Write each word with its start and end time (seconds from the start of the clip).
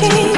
reality. 0.00 0.31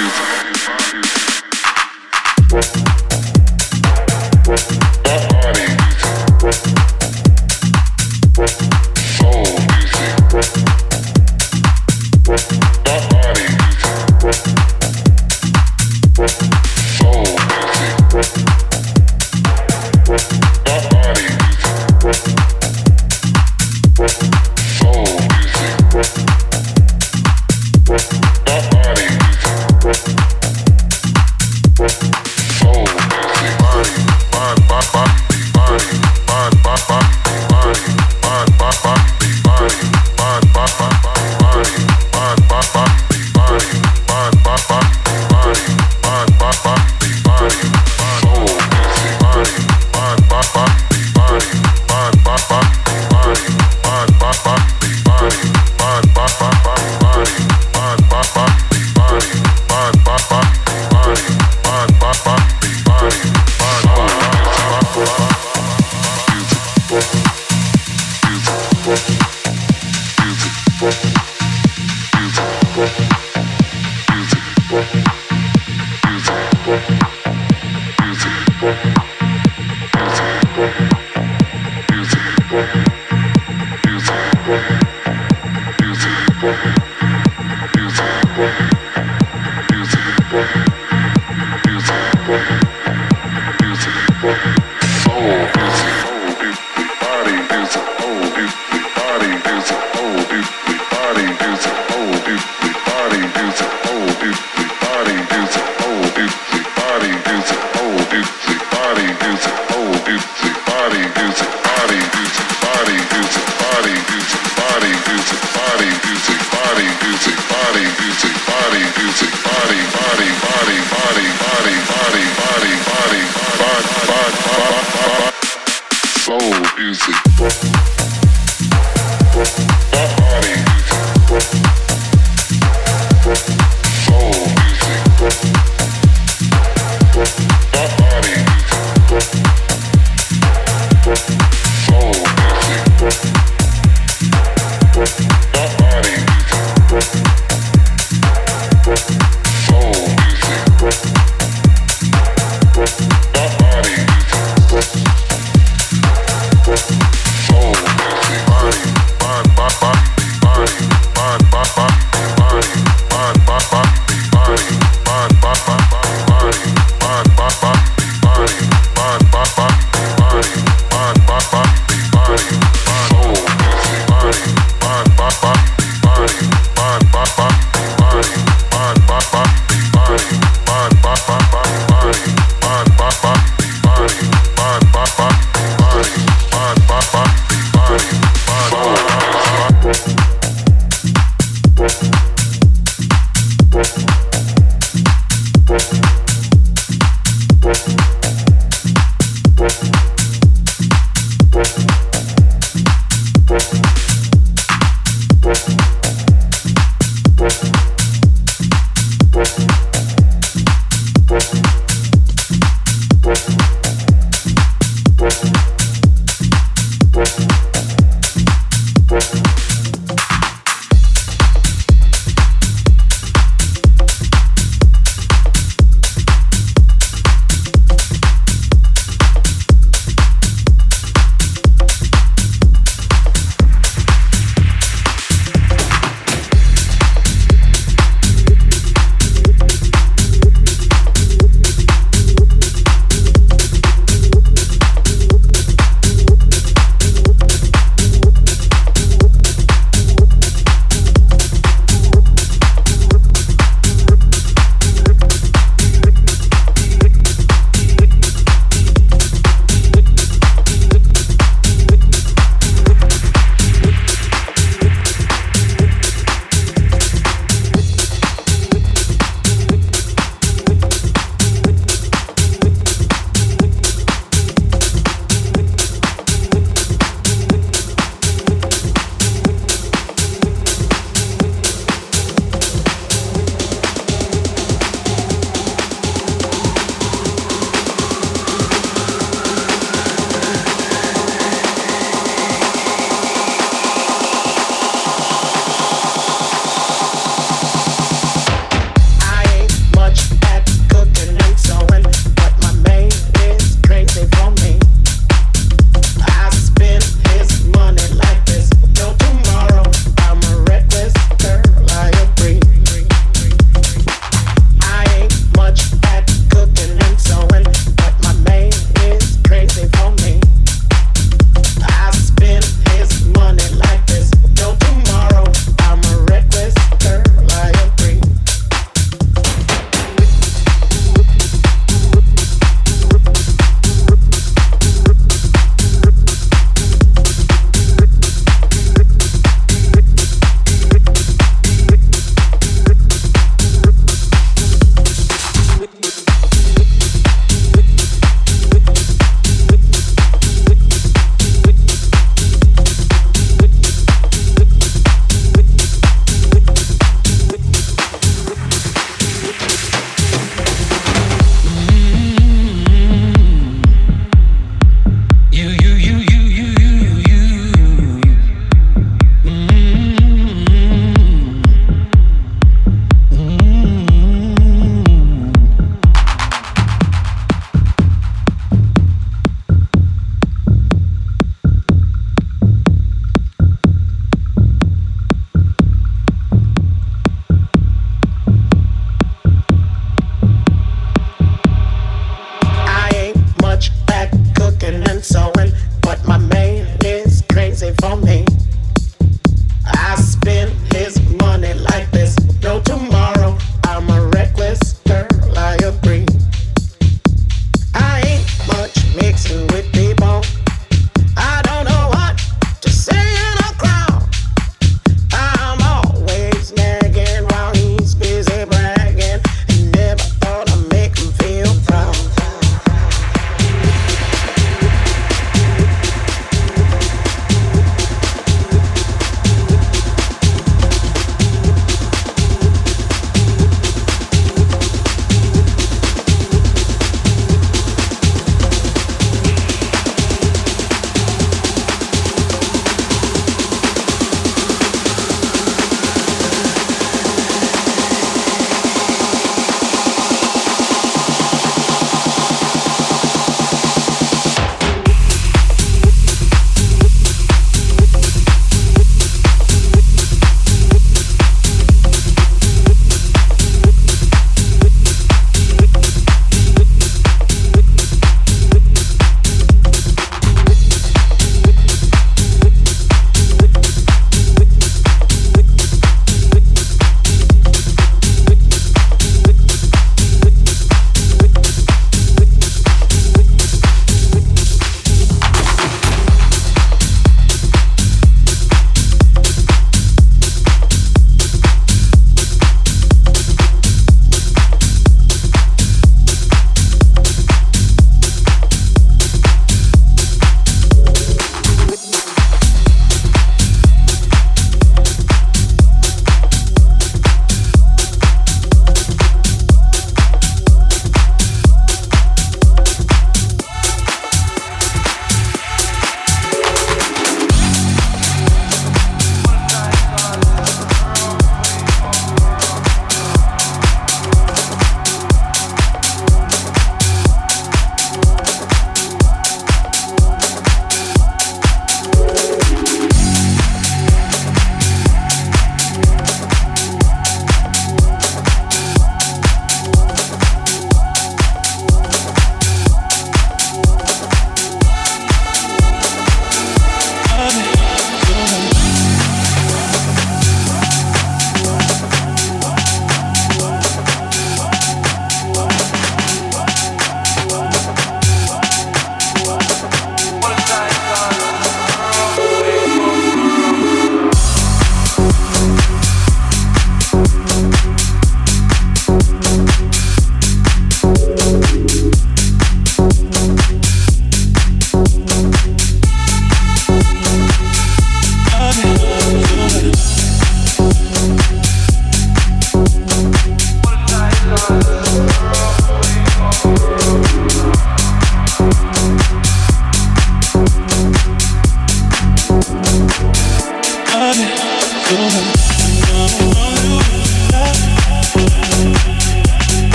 Vancouver. 0.00 0.29